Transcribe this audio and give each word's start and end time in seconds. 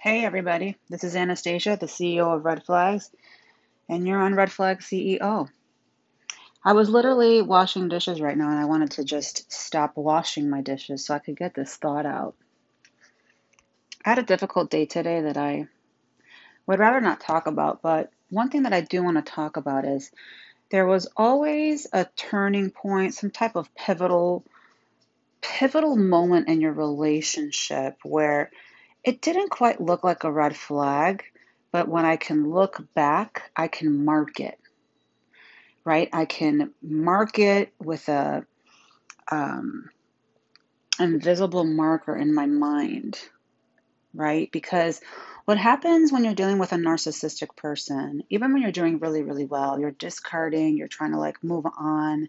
Hey, 0.00 0.24
everybody. 0.24 0.76
This 0.88 1.02
is 1.02 1.16
Anastasia, 1.16 1.76
the 1.76 1.86
CEO 1.86 2.32
of 2.32 2.44
Red 2.44 2.64
Flags, 2.64 3.10
and 3.88 4.06
you're 4.06 4.22
on 4.22 4.36
Red 4.36 4.52
Flag 4.52 4.78
CEO. 4.78 5.48
I 6.64 6.72
was 6.72 6.88
literally 6.88 7.42
washing 7.42 7.88
dishes 7.88 8.20
right 8.20 8.38
now, 8.38 8.48
and 8.48 8.60
I 8.60 8.66
wanted 8.66 8.92
to 8.92 9.02
just 9.02 9.52
stop 9.52 9.96
washing 9.96 10.48
my 10.48 10.60
dishes 10.60 11.04
so 11.04 11.14
I 11.14 11.18
could 11.18 11.36
get 11.36 11.52
this 11.52 11.74
thought 11.74 12.06
out. 12.06 12.36
I 14.04 14.10
had 14.10 14.20
a 14.20 14.22
difficult 14.22 14.70
day 14.70 14.86
today 14.86 15.22
that 15.22 15.36
I 15.36 15.66
would 16.68 16.78
rather 16.78 17.00
not 17.00 17.18
talk 17.18 17.48
about, 17.48 17.82
but 17.82 18.12
one 18.30 18.50
thing 18.50 18.62
that 18.62 18.72
I 18.72 18.82
do 18.82 19.02
want 19.02 19.16
to 19.16 19.32
talk 19.32 19.56
about 19.56 19.84
is 19.84 20.12
there 20.70 20.86
was 20.86 21.08
always 21.16 21.88
a 21.92 22.06
turning 22.14 22.70
point, 22.70 23.14
some 23.14 23.32
type 23.32 23.56
of 23.56 23.74
pivotal 23.74 24.44
pivotal 25.40 25.96
moment 25.96 26.46
in 26.46 26.60
your 26.60 26.72
relationship 26.72 27.98
where 28.04 28.52
it 29.08 29.22
didn't 29.22 29.48
quite 29.48 29.80
look 29.80 30.04
like 30.04 30.24
a 30.24 30.30
red 30.30 30.54
flag, 30.54 31.24
but 31.72 31.88
when 31.88 32.04
I 32.04 32.16
can 32.16 32.50
look 32.50 32.86
back, 32.92 33.50
I 33.56 33.66
can 33.66 34.04
mark 34.04 34.38
it, 34.38 34.58
right? 35.82 36.10
I 36.12 36.26
can 36.26 36.74
mark 36.82 37.38
it 37.38 37.72
with 37.82 38.06
a 38.10 38.44
um, 39.32 39.88
invisible 41.00 41.64
marker 41.64 42.14
in 42.14 42.34
my 42.34 42.44
mind, 42.44 43.18
right? 44.12 44.52
Because 44.52 45.00
what 45.46 45.56
happens 45.56 46.12
when 46.12 46.22
you're 46.22 46.34
dealing 46.34 46.58
with 46.58 46.72
a 46.72 46.76
narcissistic 46.76 47.56
person, 47.56 48.24
even 48.28 48.52
when 48.52 48.60
you're 48.60 48.72
doing 48.72 48.98
really, 48.98 49.22
really 49.22 49.46
well, 49.46 49.80
you're 49.80 49.90
discarding, 49.90 50.76
you're 50.76 50.86
trying 50.86 51.12
to 51.12 51.18
like 51.18 51.42
move 51.42 51.64
on, 51.78 52.28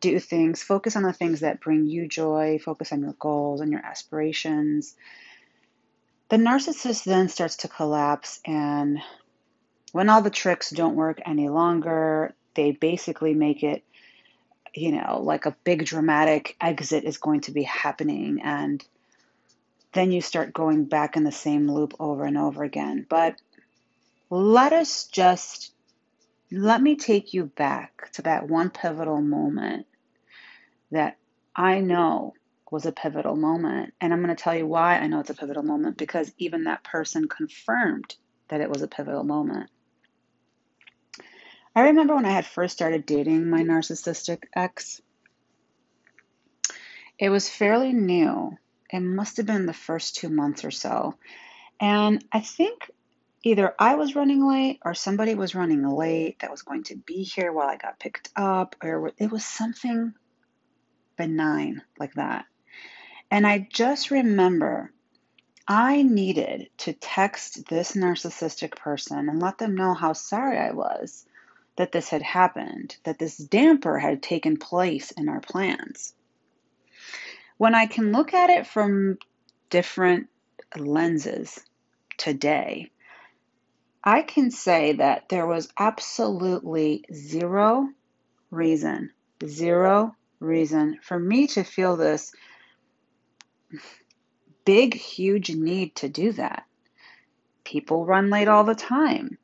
do 0.00 0.18
things, 0.18 0.60
focus 0.60 0.96
on 0.96 1.04
the 1.04 1.12
things 1.12 1.38
that 1.38 1.60
bring 1.60 1.86
you 1.86 2.08
joy, 2.08 2.58
focus 2.58 2.90
on 2.90 3.00
your 3.00 3.14
goals 3.20 3.60
and 3.60 3.70
your 3.70 3.86
aspirations 3.86 4.96
the 6.30 6.36
narcissist 6.36 7.04
then 7.04 7.28
starts 7.28 7.56
to 7.58 7.68
collapse, 7.68 8.40
and 8.46 9.00
when 9.92 10.08
all 10.08 10.22
the 10.22 10.30
tricks 10.30 10.70
don't 10.70 10.94
work 10.94 11.20
any 11.26 11.48
longer, 11.48 12.34
they 12.54 12.70
basically 12.70 13.34
make 13.34 13.62
it, 13.64 13.82
you 14.72 14.92
know, 14.92 15.20
like 15.22 15.46
a 15.46 15.56
big 15.64 15.84
dramatic 15.84 16.56
exit 16.60 17.04
is 17.04 17.18
going 17.18 17.40
to 17.42 17.50
be 17.50 17.64
happening. 17.64 18.40
And 18.42 18.84
then 19.92 20.12
you 20.12 20.20
start 20.20 20.52
going 20.52 20.84
back 20.84 21.16
in 21.16 21.24
the 21.24 21.32
same 21.32 21.68
loop 21.68 21.94
over 21.98 22.24
and 22.24 22.38
over 22.38 22.62
again. 22.62 23.04
But 23.08 23.34
let 24.30 24.72
us 24.72 25.06
just, 25.06 25.72
let 26.52 26.80
me 26.80 26.94
take 26.94 27.34
you 27.34 27.46
back 27.46 28.12
to 28.12 28.22
that 28.22 28.48
one 28.48 28.70
pivotal 28.70 29.20
moment 29.20 29.86
that 30.92 31.16
I 31.56 31.80
know 31.80 32.34
was 32.70 32.86
a 32.86 32.92
pivotal 32.92 33.36
moment. 33.36 33.94
And 34.00 34.12
I'm 34.12 34.22
going 34.22 34.34
to 34.34 34.42
tell 34.42 34.54
you 34.54 34.66
why 34.66 34.98
I 34.98 35.06
know 35.06 35.20
it's 35.20 35.30
a 35.30 35.34
pivotal 35.34 35.62
moment 35.62 35.96
because 35.96 36.32
even 36.38 36.64
that 36.64 36.84
person 36.84 37.28
confirmed 37.28 38.14
that 38.48 38.60
it 38.60 38.68
was 38.68 38.82
a 38.82 38.88
pivotal 38.88 39.24
moment. 39.24 39.70
I 41.74 41.82
remember 41.82 42.14
when 42.14 42.26
I 42.26 42.32
had 42.32 42.46
first 42.46 42.74
started 42.74 43.06
dating 43.06 43.48
my 43.48 43.62
narcissistic 43.62 44.44
ex, 44.54 45.00
it 47.18 47.28
was 47.28 47.48
fairly 47.48 47.92
new. 47.92 48.56
It 48.92 49.00
must 49.00 49.36
have 49.36 49.46
been 49.46 49.66
the 49.66 49.72
first 49.72 50.16
two 50.16 50.30
months 50.30 50.64
or 50.64 50.70
so. 50.70 51.14
And 51.80 52.24
I 52.32 52.40
think 52.40 52.90
either 53.44 53.74
I 53.78 53.94
was 53.94 54.16
running 54.16 54.46
late 54.46 54.80
or 54.84 54.94
somebody 54.94 55.34
was 55.34 55.54
running 55.54 55.86
late 55.86 56.40
that 56.40 56.50
was 56.50 56.62
going 56.62 56.84
to 56.84 56.96
be 56.96 57.22
here 57.22 57.52
while 57.52 57.68
I 57.68 57.76
got 57.76 58.00
picked 58.00 58.30
up, 58.34 58.76
or 58.82 59.12
it 59.16 59.30
was 59.30 59.44
something 59.44 60.12
benign 61.16 61.82
like 61.98 62.14
that. 62.14 62.46
And 63.30 63.46
I 63.46 63.68
just 63.70 64.10
remember 64.10 64.92
I 65.68 66.02
needed 66.02 66.68
to 66.78 66.92
text 66.92 67.68
this 67.68 67.92
narcissistic 67.92 68.74
person 68.74 69.28
and 69.28 69.40
let 69.40 69.58
them 69.58 69.76
know 69.76 69.94
how 69.94 70.14
sorry 70.14 70.58
I 70.58 70.72
was 70.72 71.24
that 71.76 71.92
this 71.92 72.08
had 72.08 72.22
happened, 72.22 72.96
that 73.04 73.18
this 73.18 73.36
damper 73.36 73.98
had 73.98 74.22
taken 74.22 74.56
place 74.56 75.12
in 75.12 75.28
our 75.28 75.40
plans. 75.40 76.12
When 77.56 77.74
I 77.74 77.86
can 77.86 78.10
look 78.10 78.34
at 78.34 78.50
it 78.50 78.66
from 78.66 79.18
different 79.68 80.28
lenses 80.76 81.60
today, 82.16 82.90
I 84.02 84.22
can 84.22 84.50
say 84.50 84.94
that 84.94 85.28
there 85.28 85.46
was 85.46 85.72
absolutely 85.78 87.04
zero 87.14 87.88
reason, 88.50 89.12
zero 89.46 90.16
reason 90.40 90.98
for 91.02 91.18
me 91.18 91.46
to 91.48 91.62
feel 91.62 91.96
this 91.96 92.32
big, 94.64 94.94
huge 94.94 95.50
need 95.50 95.94
to 95.96 96.08
do 96.08 96.32
that. 96.32 96.64
People 97.64 98.04
run 98.04 98.30
late 98.30 98.48
all 98.48 98.64
the 98.64 98.74
time. 98.74 99.38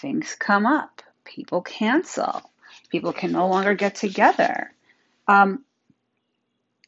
Things 0.00 0.36
come 0.38 0.66
up. 0.66 1.02
People 1.24 1.62
cancel. 1.62 2.42
People 2.90 3.12
can 3.12 3.32
no 3.32 3.48
longer 3.48 3.74
get 3.74 3.94
together. 3.94 4.72
Um, 5.28 5.64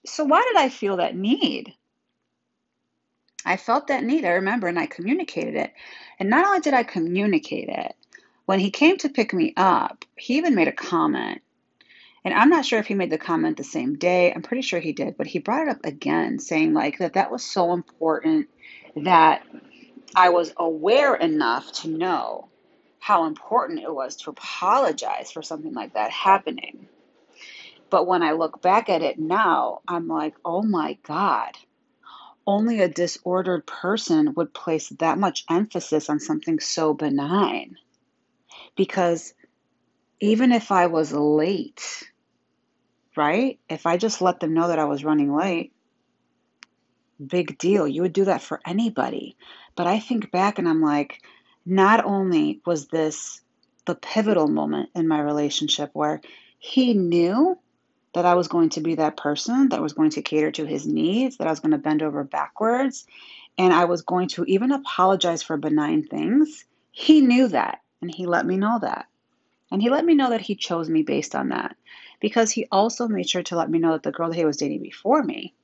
so, 0.04 0.24
why 0.24 0.42
did 0.48 0.60
I 0.60 0.68
feel 0.68 0.96
that 0.96 1.16
need? 1.16 1.74
I 3.44 3.56
felt 3.56 3.88
that 3.88 4.04
need, 4.04 4.24
I 4.24 4.30
remember, 4.30 4.68
and 4.68 4.78
I 4.78 4.86
communicated 4.86 5.54
it. 5.54 5.72
And 6.18 6.30
not 6.30 6.46
only 6.46 6.60
did 6.60 6.74
I 6.74 6.82
communicate 6.82 7.68
it, 7.68 7.94
when 8.46 8.60
he 8.60 8.70
came 8.70 8.96
to 8.98 9.08
pick 9.08 9.32
me 9.32 9.52
up, 9.56 10.04
he 10.16 10.36
even 10.36 10.54
made 10.54 10.68
a 10.68 10.72
comment 10.72 11.42
and 12.24 12.34
I'm 12.34 12.50
not 12.50 12.64
sure 12.64 12.78
if 12.78 12.86
he 12.86 12.94
made 12.94 13.10
the 13.10 13.18
comment 13.18 13.56
the 13.56 13.64
same 13.64 13.96
day. 13.96 14.32
I'm 14.32 14.42
pretty 14.42 14.62
sure 14.62 14.78
he 14.78 14.92
did, 14.92 15.16
but 15.16 15.26
he 15.26 15.40
brought 15.40 15.66
it 15.66 15.70
up 15.70 15.84
again, 15.84 16.38
saying 16.38 16.72
like 16.72 16.98
that 16.98 17.14
that 17.14 17.32
was 17.32 17.44
so 17.44 17.72
important 17.72 18.48
that 18.96 19.44
I 20.14 20.28
was 20.28 20.52
aware 20.56 21.14
enough 21.14 21.72
to 21.82 21.88
know 21.88 22.48
how 23.00 23.26
important 23.26 23.80
it 23.80 23.92
was 23.92 24.14
to 24.16 24.30
apologize 24.30 25.32
for 25.32 25.42
something 25.42 25.74
like 25.74 25.94
that 25.94 26.10
happening. 26.10 26.86
But 27.90 28.06
when 28.06 28.22
I 28.22 28.32
look 28.32 28.62
back 28.62 28.88
at 28.88 29.02
it 29.02 29.18
now, 29.18 29.80
I'm 29.88 30.06
like, 30.06 30.34
oh 30.44 30.62
my 30.62 30.98
God, 31.02 31.56
only 32.46 32.80
a 32.80 32.88
disordered 32.88 33.66
person 33.66 34.34
would 34.34 34.54
place 34.54 34.88
that 35.00 35.18
much 35.18 35.44
emphasis 35.50 36.08
on 36.08 36.20
something 36.20 36.60
so 36.60 36.94
benign. 36.94 37.76
Because 38.76 39.34
even 40.20 40.52
if 40.52 40.70
I 40.70 40.86
was 40.86 41.12
late, 41.12 42.11
right? 43.16 43.58
If 43.68 43.86
I 43.86 43.96
just 43.96 44.22
let 44.22 44.40
them 44.40 44.54
know 44.54 44.68
that 44.68 44.78
I 44.78 44.84
was 44.84 45.04
running 45.04 45.34
late, 45.34 45.72
big 47.24 47.58
deal. 47.58 47.86
You 47.86 48.02
would 48.02 48.12
do 48.12 48.24
that 48.26 48.42
for 48.42 48.60
anybody. 48.66 49.36
But 49.76 49.86
I 49.86 50.00
think 50.00 50.30
back 50.30 50.58
and 50.58 50.68
I'm 50.68 50.82
like, 50.82 51.22
not 51.64 52.04
only 52.04 52.60
was 52.66 52.88
this 52.88 53.40
the 53.84 53.94
pivotal 53.94 54.48
moment 54.48 54.90
in 54.94 55.08
my 55.08 55.20
relationship 55.20 55.90
where 55.92 56.20
he 56.58 56.94
knew 56.94 57.58
that 58.14 58.24
I 58.26 58.34
was 58.34 58.48
going 58.48 58.68
to 58.70 58.80
be 58.80 58.94
that 58.96 59.16
person 59.16 59.70
that 59.70 59.82
was 59.82 59.94
going 59.94 60.10
to 60.10 60.22
cater 60.22 60.50
to 60.52 60.66
his 60.66 60.86
needs, 60.86 61.38
that 61.38 61.46
I 61.46 61.50
was 61.50 61.60
going 61.60 61.72
to 61.72 61.78
bend 61.78 62.02
over 62.02 62.22
backwards, 62.24 63.06
and 63.58 63.72
I 63.72 63.86
was 63.86 64.02
going 64.02 64.28
to 64.28 64.44
even 64.44 64.70
apologize 64.70 65.42
for 65.42 65.56
benign 65.56 66.04
things. 66.04 66.64
He 66.90 67.22
knew 67.22 67.48
that, 67.48 67.80
and 68.00 68.14
he 68.14 68.26
let 68.26 68.46
me 68.46 68.56
know 68.56 68.78
that. 68.80 69.06
And 69.72 69.80
he 69.80 69.88
let 69.88 70.04
me 70.04 70.14
know 70.14 70.28
that 70.28 70.42
he 70.42 70.54
chose 70.54 70.90
me 70.90 71.02
based 71.02 71.34
on 71.34 71.48
that 71.48 71.74
because 72.20 72.50
he 72.50 72.68
also 72.70 73.08
made 73.08 73.28
sure 73.28 73.42
to 73.44 73.56
let 73.56 73.70
me 73.70 73.78
know 73.78 73.92
that 73.92 74.02
the 74.02 74.12
girl 74.12 74.28
that 74.28 74.36
he 74.36 74.44
was 74.44 74.58
dating 74.58 74.82
before 74.82 75.22
me, 75.22 75.54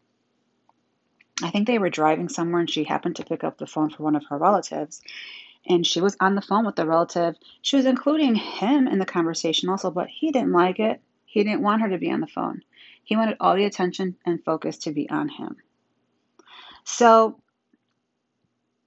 I 1.42 1.50
think 1.50 1.66
they 1.66 1.78
were 1.78 1.90
driving 1.90 2.30
somewhere 2.30 2.60
and 2.60 2.70
she 2.70 2.84
happened 2.84 3.16
to 3.16 3.24
pick 3.24 3.44
up 3.44 3.58
the 3.58 3.66
phone 3.66 3.90
for 3.90 4.02
one 4.02 4.16
of 4.16 4.24
her 4.30 4.38
relatives. 4.38 5.02
And 5.66 5.86
she 5.86 6.00
was 6.00 6.16
on 6.20 6.34
the 6.34 6.40
phone 6.40 6.64
with 6.64 6.76
the 6.76 6.86
relative. 6.86 7.36
She 7.60 7.76
was 7.76 7.84
including 7.84 8.34
him 8.34 8.88
in 8.88 8.98
the 8.98 9.04
conversation 9.04 9.68
also, 9.68 9.90
but 9.90 10.08
he 10.08 10.32
didn't 10.32 10.52
like 10.52 10.80
it. 10.80 11.02
He 11.26 11.44
didn't 11.44 11.62
want 11.62 11.82
her 11.82 11.90
to 11.90 11.98
be 11.98 12.10
on 12.10 12.20
the 12.20 12.26
phone. 12.26 12.62
He 13.04 13.14
wanted 13.14 13.36
all 13.40 13.56
the 13.56 13.66
attention 13.66 14.16
and 14.24 14.42
focus 14.42 14.78
to 14.78 14.92
be 14.92 15.10
on 15.10 15.28
him. 15.28 15.56
So 16.84 17.38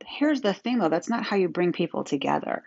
here's 0.04 0.42
the 0.42 0.56
thing 0.56 0.80
though 0.80 0.90
that's 0.90 1.10
not 1.10 1.24
how 1.24 1.36
you 1.36 1.48
bring 1.48 1.74
people 1.74 2.04
together, 2.04 2.64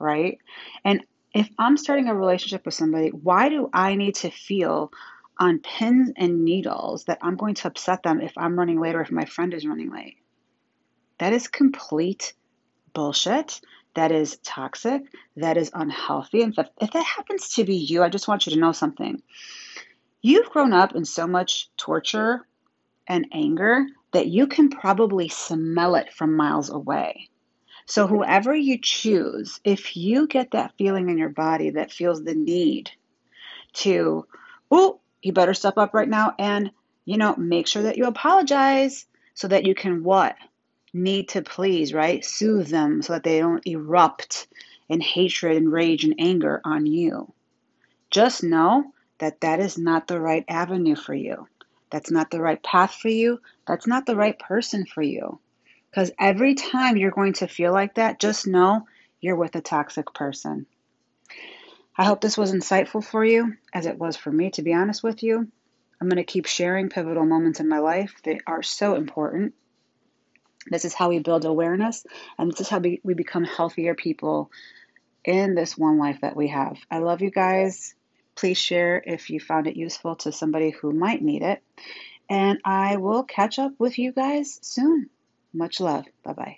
right? 0.00 0.38
And 0.84 1.04
if 1.34 1.48
I'm 1.58 1.76
starting 1.76 2.08
a 2.08 2.14
relationship 2.14 2.64
with 2.64 2.74
somebody, 2.74 3.08
why 3.08 3.48
do 3.48 3.70
I 3.72 3.94
need 3.94 4.16
to 4.16 4.30
feel 4.30 4.92
on 5.38 5.60
pins 5.60 6.12
and 6.16 6.44
needles 6.44 7.04
that 7.04 7.18
I'm 7.22 7.36
going 7.36 7.54
to 7.54 7.68
upset 7.68 8.02
them 8.02 8.20
if 8.20 8.32
I'm 8.36 8.58
running 8.58 8.80
late 8.80 8.94
or 8.94 9.00
if 9.00 9.10
my 9.10 9.24
friend 9.24 9.54
is 9.54 9.66
running 9.66 9.92
late? 9.92 10.16
That 11.18 11.32
is 11.32 11.48
complete 11.48 12.34
bullshit. 12.94 13.60
That 13.94 14.12
is 14.12 14.38
toxic. 14.44 15.02
That 15.36 15.56
is 15.56 15.70
unhealthy. 15.74 16.42
And 16.42 16.56
if, 16.56 16.92
that 16.92 17.04
happens 17.04 17.54
to 17.54 17.64
be 17.64 17.76
you, 17.76 18.02
I 18.02 18.08
just 18.08 18.28
want 18.28 18.46
you 18.46 18.52
to 18.54 18.58
know 18.58 18.72
something. 18.72 19.22
You've 20.22 20.50
grown 20.50 20.72
up 20.72 20.94
in 20.94 21.04
so 21.04 21.26
much 21.26 21.68
torture 21.76 22.46
and 23.06 23.26
anger 23.32 23.86
that 24.12 24.26
you 24.26 24.46
can 24.46 24.68
probably 24.68 25.28
smell 25.28 25.94
it 25.94 26.12
from 26.12 26.36
miles 26.36 26.70
away. 26.70 27.28
So, 27.90 28.06
mm-hmm. 28.06 28.14
whoever 28.14 28.54
you 28.54 28.78
choose, 28.80 29.60
if 29.64 29.96
you 29.96 30.28
get 30.28 30.52
that 30.52 30.74
feeling 30.78 31.10
in 31.10 31.18
your 31.18 31.28
body 31.28 31.70
that 31.70 31.92
feels 31.92 32.22
the 32.22 32.34
need 32.34 32.90
to, 33.74 34.26
oh, 34.70 35.00
you 35.22 35.32
better 35.32 35.54
step 35.54 35.76
up 35.76 35.92
right 35.92 36.08
now 36.08 36.34
and, 36.38 36.70
you 37.04 37.18
know, 37.18 37.34
make 37.36 37.66
sure 37.66 37.82
that 37.82 37.98
you 37.98 38.06
apologize 38.06 39.06
so 39.34 39.48
that 39.48 39.66
you 39.66 39.74
can 39.74 40.04
what? 40.04 40.36
need 40.92 41.28
to 41.30 41.42
please, 41.42 41.92
right? 41.92 42.24
Soothe 42.24 42.68
them 42.68 43.02
so 43.02 43.14
that 43.14 43.22
they 43.22 43.38
don't 43.38 43.66
erupt 43.66 44.48
in 44.88 45.00
hatred 45.00 45.56
and 45.56 45.72
rage 45.72 46.04
and 46.04 46.14
anger 46.18 46.60
on 46.64 46.86
you. 46.86 47.32
Just 48.10 48.42
know 48.42 48.92
that 49.18 49.40
that 49.40 49.60
is 49.60 49.78
not 49.78 50.06
the 50.06 50.20
right 50.20 50.44
avenue 50.48 50.96
for 50.96 51.14
you. 51.14 51.46
That's 51.90 52.10
not 52.10 52.30
the 52.30 52.40
right 52.40 52.62
path 52.62 52.94
for 52.94 53.08
you. 53.08 53.40
That's 53.66 53.86
not 53.86 54.06
the 54.06 54.16
right 54.16 54.38
person 54.38 54.86
for 54.86 55.02
you. 55.02 55.38
Because 55.90 56.12
every 56.18 56.54
time 56.54 56.96
you're 56.96 57.10
going 57.10 57.32
to 57.34 57.48
feel 57.48 57.72
like 57.72 57.94
that, 57.94 58.20
just 58.20 58.46
know 58.46 58.86
you're 59.20 59.36
with 59.36 59.54
a 59.56 59.60
toxic 59.60 60.14
person. 60.14 60.66
I 61.96 62.04
hope 62.04 62.20
this 62.20 62.38
was 62.38 62.52
insightful 62.52 63.04
for 63.04 63.24
you, 63.24 63.56
as 63.74 63.86
it 63.86 63.98
was 63.98 64.16
for 64.16 64.30
me, 64.30 64.50
to 64.52 64.62
be 64.62 64.72
honest 64.72 65.02
with 65.02 65.22
you. 65.22 65.48
I'm 66.00 66.08
going 66.08 66.16
to 66.16 66.24
keep 66.24 66.46
sharing 66.46 66.88
pivotal 66.88 67.26
moments 67.26 67.60
in 67.60 67.68
my 67.68 67.78
life. 67.78 68.14
They 68.24 68.40
are 68.46 68.62
so 68.62 68.94
important. 68.94 69.54
This 70.66 70.84
is 70.84 70.94
how 70.94 71.08
we 71.08 71.18
build 71.18 71.44
awareness, 71.44 72.06
and 72.38 72.50
this 72.50 72.60
is 72.60 72.68
how 72.68 72.78
we, 72.78 73.00
we 73.02 73.14
become 73.14 73.44
healthier 73.44 73.94
people 73.94 74.50
in 75.24 75.54
this 75.54 75.76
one 75.76 75.98
life 75.98 76.20
that 76.22 76.36
we 76.36 76.48
have. 76.48 76.78
I 76.90 76.98
love 76.98 77.20
you 77.20 77.30
guys. 77.30 77.94
Please 78.34 78.58
share 78.58 79.02
if 79.04 79.28
you 79.28 79.40
found 79.40 79.66
it 79.66 79.76
useful 79.76 80.16
to 80.16 80.32
somebody 80.32 80.70
who 80.70 80.92
might 80.92 81.22
need 81.22 81.42
it. 81.42 81.62
And 82.28 82.60
I 82.64 82.96
will 82.96 83.24
catch 83.24 83.58
up 83.58 83.72
with 83.78 83.98
you 83.98 84.12
guys 84.12 84.58
soon. 84.62 85.10
Much 85.52 85.78
love. 85.80 86.06
Bye 86.24 86.32
bye. 86.32 86.56